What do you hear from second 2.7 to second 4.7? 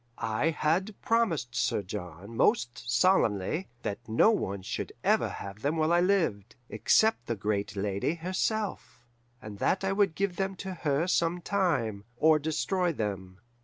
solemnly that no one